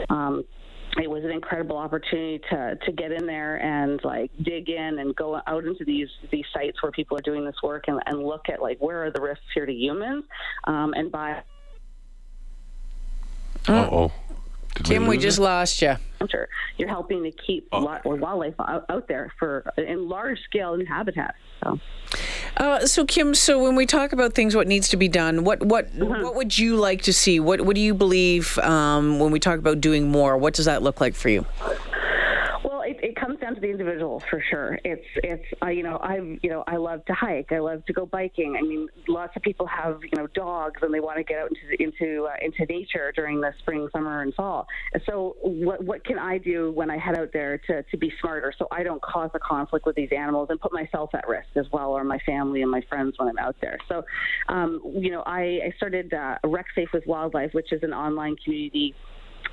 um, 0.10 0.44
it 0.98 1.10
was 1.10 1.24
an 1.24 1.32
incredible 1.32 1.78
opportunity 1.78 2.40
to 2.50 2.78
to 2.86 2.92
get 2.92 3.12
in 3.12 3.26
there 3.26 3.58
and 3.62 4.00
like 4.04 4.32
dig 4.44 4.70
in 4.70 5.00
and 5.00 5.16
go 5.16 5.42
out 5.48 5.66
into 5.66 5.84
these 5.86 6.10
these 6.32 6.46
sites 6.54 6.82
where 6.84 6.92
people 6.92 7.18
are 7.18 7.22
doing 7.22 7.46
this 7.46 7.56
work 7.64 7.86
and, 7.88 8.00
and 8.06 8.24
look 8.24 8.50
at 8.50 8.62
like 8.62 8.78
where 8.80 9.04
are 9.06 9.12
the 9.12 9.22
risks 9.22 9.46
here 9.54 9.66
to 9.66 9.74
humans 9.74 10.24
um, 10.66 10.94
and 10.96 11.12
by 11.12 11.42
oh 13.68 14.12
Kim, 14.76 15.04
we, 15.04 15.10
we 15.10 15.18
just 15.18 15.40
lost 15.40 15.82
you. 15.82 15.96
You're 16.78 16.90
helping 16.90 17.24
to 17.24 17.32
keep 17.32 17.68
oh. 17.72 18.00
wildlife 18.06 18.56
out, 18.60 18.86
out, 18.90 19.08
there 19.08 19.32
for 19.38 19.72
in 19.78 20.08
large 20.08 20.40
scale 20.44 20.74
in 20.74 20.86
habitats. 20.86 21.38
So. 21.64 21.80
Uh, 22.58 22.86
so 22.86 23.06
Kim, 23.06 23.36
so 23.36 23.62
when 23.62 23.76
we 23.76 23.86
talk 23.86 24.14
about 24.14 24.34
things, 24.34 24.56
what 24.56 24.68
needs 24.68 24.90
to 24.90 24.98
be 24.98 25.08
done, 25.08 25.44
what 25.44 25.62
what 25.64 25.94
mm-hmm. 25.94 26.24
what 26.24 26.36
would 26.36 26.58
you 26.58 26.76
like 26.78 27.02
to 27.04 27.14
see? 27.14 27.40
What 27.40 27.62
what 27.62 27.76
do 27.76 27.82
you 27.82 27.94
believe 27.94 28.58
um, 28.60 29.20
when 29.20 29.32
we 29.32 29.40
talk 29.40 29.60
about 29.60 29.82
doing 29.82 30.10
more? 30.10 30.38
What 30.38 30.54
does 30.54 30.66
that 30.66 30.82
look 30.82 31.02
like 31.02 31.16
for 31.16 31.30
you? 31.30 31.46
Down 33.44 33.56
to 33.56 33.62
the 33.62 33.70
individual 33.70 34.22
for 34.30 34.42
sure. 34.50 34.80
It's 34.86 35.06
it's 35.18 35.44
uh, 35.62 35.68
you 35.68 35.84
know 35.84 35.98
I 35.98 36.16
you 36.16 36.50
know 36.50 36.64
I 36.66 36.78
love 36.78 37.04
to 37.06 37.14
hike. 37.14 37.52
I 37.52 37.60
love 37.60 37.86
to 37.86 37.94
go 37.94 38.06
biking. 38.06 38.56
I 38.58 38.62
mean, 38.62 38.88
lots 39.08 39.36
of 39.36 39.42
people 39.42 39.68
have 39.68 40.00
you 40.02 40.18
know 40.18 40.28
dogs 40.28 40.82
and 40.82 40.94
they 40.94 41.02
want 41.02 41.18
to 41.18 41.24
get 41.24 41.40
out 41.40 41.50
into 41.50 41.84
into 41.84 42.26
uh, 42.26 42.36
into 42.42 42.66
nature 42.72 43.12
during 43.16 43.42
the 43.42 43.54
spring, 43.60 43.90
summer, 43.92 44.22
and 44.22 44.34
fall. 44.34 44.66
So 45.06 45.36
what 45.42 45.84
what 45.84 46.06
can 46.06 46.18
I 46.18 46.38
do 46.38 46.72
when 46.72 46.90
I 46.90 46.98
head 46.98 47.18
out 47.18 47.32
there 47.34 47.58
to 47.68 47.84
to 47.84 47.98
be 47.98 48.14
smarter 48.22 48.54
so 48.58 48.68
I 48.72 48.84
don't 48.84 49.02
cause 49.02 49.32
a 49.34 49.40
conflict 49.40 49.86
with 49.86 49.96
these 49.96 50.12
animals 50.16 50.48
and 50.50 50.60
put 50.60 50.72
myself 50.72 51.10
at 51.14 51.28
risk 51.28 51.50
as 51.56 51.66
well 51.74 51.92
or 51.92 52.04
my 52.06 52.20
family 52.20 52.62
and 52.62 52.72
my 52.72 52.82
friends 52.88 53.16
when 53.18 53.28
I'm 53.28 53.40
out 53.40 53.58
there. 53.62 53.78
So 53.90 54.06
um, 54.48 54.82
you 54.96 55.12
know 55.12 55.24
I, 55.26 55.60
I 55.66 55.74
started 55.76 56.14
uh, 56.14 56.38
Rec 56.46 56.68
Safe 56.76 56.90
with 56.94 57.06
Wildlife, 57.06 57.54
which 57.54 57.74
is 57.74 57.84
an 57.84 57.94
online 57.94 58.38
community 58.44 58.96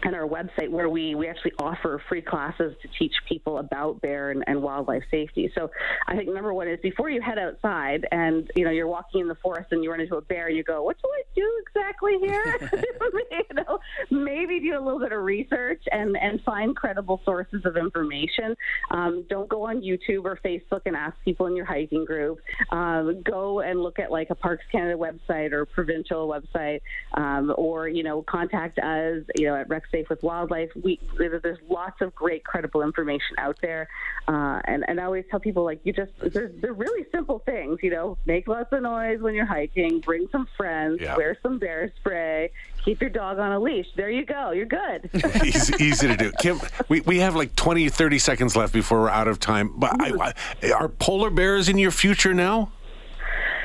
and 0.02 0.14
our 0.14 0.26
website 0.26 0.70
where 0.70 0.88
we, 0.88 1.14
we 1.14 1.28
actually 1.28 1.52
offer 1.58 2.02
free 2.08 2.22
classes 2.22 2.74
to 2.82 2.88
teach 2.98 3.12
people 3.28 3.58
about 3.58 4.00
bear 4.00 4.30
and, 4.30 4.44
and, 4.46 4.60
wildlife 4.60 5.02
safety. 5.10 5.50
So 5.54 5.70
I 6.06 6.16
think 6.16 6.32
number 6.32 6.52
one 6.52 6.68
is 6.68 6.78
before 6.82 7.08
you 7.08 7.20
head 7.20 7.38
outside 7.38 8.06
and 8.12 8.50
you 8.54 8.64
know 8.64 8.70
you're 8.70 8.86
walking 8.86 9.22
in 9.22 9.28
the 9.28 9.36
forest 9.36 9.68
and 9.72 9.82
you 9.82 9.90
run 9.90 10.00
into 10.00 10.16
a 10.16 10.20
bear, 10.20 10.50
you 10.50 10.62
go, 10.62 10.82
what 10.82 10.96
do 11.02 11.08
I 11.08 11.22
do 11.34 11.62
exactly 11.66 12.18
here? 12.18 12.58
you 13.30 13.54
know, 13.54 13.78
maybe 14.10 14.60
do 14.60 14.78
a 14.78 14.82
little 14.82 15.00
bit 15.00 15.12
of 15.12 15.22
research 15.22 15.82
and 15.92 16.16
and 16.16 16.40
find 16.42 16.76
credible 16.76 17.20
sources 17.24 17.62
of 17.64 17.76
information. 17.76 18.54
Um, 18.90 19.24
don't 19.28 19.48
go 19.48 19.66
on 19.66 19.80
YouTube 19.80 20.24
or 20.24 20.38
Facebook 20.44 20.82
and 20.86 20.96
ask 20.96 21.16
people 21.24 21.46
in 21.46 21.56
your 21.56 21.66
hiking 21.66 22.04
group. 22.04 22.40
Um, 22.70 23.22
go 23.22 23.60
and 23.60 23.80
look 23.80 23.98
at 23.98 24.10
like 24.10 24.30
a 24.30 24.34
Parks 24.34 24.64
Canada 24.70 24.96
website 24.96 25.52
or 25.52 25.64
provincial 25.64 26.28
website, 26.28 26.80
um, 27.14 27.52
or 27.56 27.88
you 27.88 28.02
know 28.02 28.22
contact 28.22 28.78
us 28.78 29.22
you 29.36 29.46
know 29.46 29.56
at 29.56 29.68
Rec 29.68 29.89
Safe 29.90 30.08
with 30.08 30.22
Wildlife. 30.22 30.70
We 30.82 31.00
there's 31.18 31.58
lots 31.68 32.00
of 32.00 32.14
great 32.14 32.44
credible 32.44 32.82
information 32.82 33.36
out 33.38 33.58
there, 33.62 33.88
uh, 34.28 34.60
and 34.64 34.84
and 34.88 35.00
I 35.00 35.04
always 35.04 35.24
tell 35.30 35.40
people 35.40 35.64
like 35.64 35.80
you 35.84 35.92
just 35.92 36.12
they're, 36.18 36.50
they're 36.60 36.72
really 36.72 37.06
simple 37.12 37.40
things. 37.40 37.78
You 37.82 37.90
know, 37.90 38.18
make 38.26 38.48
lots 38.48 38.72
of 38.72 38.82
noise 38.82 39.20
when 39.20 39.34
you're 39.34 39.46
hiking, 39.46 40.00
bring 40.00 40.28
some 40.30 40.46
friends, 40.56 41.00
yeah. 41.00 41.16
wear 41.16 41.36
some 41.42 41.58
bear 41.58 41.92
spray, 41.96 42.50
keep 42.84 43.00
your 43.00 43.10
dog 43.10 43.38
on 43.38 43.52
a 43.52 43.58
leash. 43.58 43.86
There 43.96 44.10
you 44.10 44.24
go. 44.24 44.50
You're 44.52 44.66
good. 44.66 45.10
easy, 45.44 45.74
easy 45.82 46.08
to 46.08 46.16
do. 46.16 46.32
Kim, 46.40 46.60
we, 46.88 47.00
we 47.02 47.18
have 47.20 47.36
like 47.36 47.54
20, 47.56 47.88
30 47.88 48.18
seconds 48.18 48.56
left 48.56 48.72
before 48.72 49.00
we're 49.00 49.10
out 49.10 49.28
of 49.28 49.40
time. 49.40 49.72
But 49.76 50.00
I, 50.00 50.32
I, 50.62 50.72
are 50.72 50.88
polar 50.88 51.30
bears 51.30 51.68
in 51.68 51.78
your 51.78 51.90
future 51.90 52.34
now? 52.34 52.72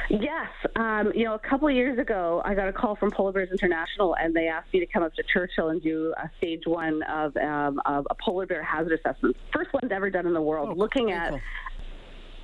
Yes. 0.09 0.49
Um, 0.75 1.11
you 1.15 1.25
know, 1.25 1.33
a 1.33 1.39
couple 1.39 1.67
of 1.67 1.73
years 1.73 1.97
ago, 1.99 2.41
I 2.45 2.53
got 2.53 2.67
a 2.67 2.73
call 2.73 2.95
from 2.95 3.11
Polar 3.11 3.31
Bears 3.31 3.49
International, 3.51 4.15
and 4.15 4.35
they 4.35 4.47
asked 4.47 4.73
me 4.73 4.79
to 4.79 4.85
come 4.85 5.03
up 5.03 5.13
to 5.15 5.23
Churchill 5.33 5.69
and 5.69 5.81
do 5.81 6.13
a 6.17 6.29
stage 6.37 6.63
one 6.65 7.01
of, 7.03 7.35
um, 7.37 7.81
of 7.85 8.07
a 8.09 8.15
polar 8.23 8.45
bear 8.45 8.63
hazard 8.63 8.99
assessment. 8.99 9.35
First 9.53 9.73
one 9.73 9.91
ever 9.91 10.09
done 10.09 10.27
in 10.27 10.33
the 10.33 10.41
world, 10.41 10.69
oh, 10.71 10.75
looking 10.75 11.11
at 11.11 11.33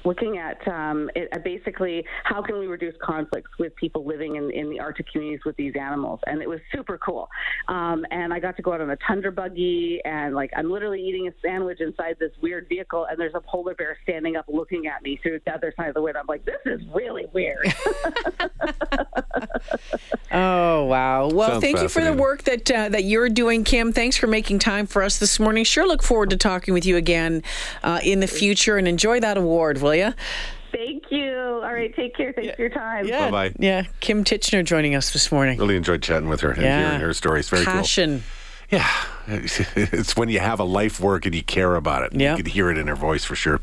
looking 0.05 0.38
at 0.38 0.65
um, 0.67 1.10
it, 1.15 1.29
uh, 1.31 1.39
basically 1.39 2.05
how 2.24 2.41
can 2.41 2.60
we 2.60 2.67
reduce 2.67 2.96
conflicts 3.01 3.51
with 3.60 3.75
people 3.75 4.05
living 4.05 4.36
in, 4.36 4.51
in 4.51 4.70
the 4.70 4.79
Arctic 4.79 5.12
communities 5.12 5.43
with 5.46 5.55
these 5.58 5.74
animals, 5.79 6.20
and 6.27 6.41
it 6.41 6.50
was 6.50 6.60
super 6.74 6.98
cool. 6.98 7.29
Um, 7.67 8.05
and 8.12 8.34
I 8.34 8.39
got 8.39 8.55
to 8.58 8.62
go 8.62 8.74
out 8.74 8.81
on 8.81 8.89
a 8.91 8.98
tundra 9.08 9.31
buggy, 9.31 10.01
and 10.05 10.36
like 10.36 10.51
I'm 10.55 10.72
literally 10.72 11.01
eating 11.01 11.27
a 11.27 11.31
sandwich 11.41 11.81
inside 11.81 12.17
this 12.20 12.31
weird 12.41 12.67
vehicle, 12.70 13.05
and 13.10 13.20
there's 13.20 13.36
a 13.36 13.41
polar 13.41 13.75
bear 13.75 13.98
standing 14.03 14.36
up 14.36 14.46
looking 14.48 14.88
at 14.88 15.01
me 15.03 15.20
through 15.22 15.39
the 15.46 15.53
other 15.53 15.74
side 15.77 15.89
of 15.89 15.93
the 15.96 16.01
window. 16.01 16.20
I'm 16.20 16.27
like, 16.27 16.46
this 16.46 16.60
is 16.65 16.81
really 16.93 17.25
weird. 17.34 17.74
oh 20.31 20.86
wow! 20.86 21.29
Well, 21.29 21.51
Sounds 21.51 21.63
thank 21.63 21.81
you 21.81 21.89
for 21.89 22.03
the 22.03 22.13
work 22.13 22.43
that 22.43 22.70
uh, 22.72 22.89
that 22.89 23.03
you're 23.03 23.29
doing, 23.29 23.63
Kim. 23.63 23.93
Thanks 23.93 24.17
for 24.17 24.27
making 24.27 24.60
time 24.60 24.88
for 24.88 25.03
us 25.03 25.17
this 25.17 25.39
morning. 25.39 25.63
Sure, 25.63 25.88
look 25.88 26.03
forward 26.03 26.29
to 26.31 26.38
talking 26.38 26.74
with 26.74 26.86
you 26.86 26.98
again 26.98 27.43
uh, 27.84 28.00
in 28.03 28.20
the 28.20 28.27
future, 28.27 28.77
and 28.77 28.88
enjoy 28.88 29.20
that 29.20 29.38
award 29.38 29.77
will 29.92 30.08
you? 30.08 30.14
Thank 30.72 31.04
you. 31.12 31.36
All 31.64 31.74
right, 31.74 31.94
take 31.96 32.16
care. 32.16 32.32
Thanks 32.34 32.56
for 32.56 32.62
your 32.62 32.70
time. 32.70 33.06
Yeah, 33.06 33.30
Bye-bye. 33.30 33.56
Yeah, 33.60 33.84
Kim 34.00 34.24
Titchener 34.24 34.64
joining 34.64 34.96
us 34.96 35.12
this 35.12 35.32
morning. 35.32 35.58
Really 35.60 35.76
enjoyed 35.76 36.02
chatting 36.02 36.30
with 36.30 36.42
her 36.42 36.52
and 36.52 36.62
Yeah. 36.62 36.86
hearing 36.88 37.02
her 37.02 37.14
stories. 37.14 37.50
Very 37.50 37.66
cool. 37.66 37.74
Passion. 37.74 38.24
Yeah, 38.70 38.88
it's 39.28 40.16
when 40.16 40.30
you 40.30 40.40
have 40.40 40.62
a 40.62 40.64
life 40.64 41.02
work 41.02 41.26
and 41.26 41.36
you 41.36 41.44
care 41.44 41.76
about 41.76 42.04
it. 42.04 42.14
Yeah. 42.14 42.38
You 42.38 42.44
can 42.44 42.52
hear 42.54 42.72
it 42.72 42.78
in 42.78 42.88
her 42.88 42.96
voice 42.96 43.26
for 43.26 43.36
sure. 43.36 43.60